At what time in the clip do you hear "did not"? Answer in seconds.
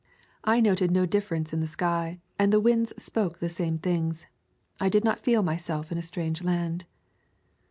4.89-5.19